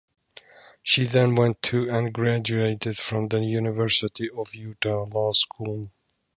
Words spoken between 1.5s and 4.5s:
to and graduated from the University